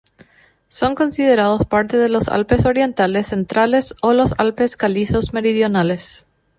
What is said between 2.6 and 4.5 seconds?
Orientales centrales o los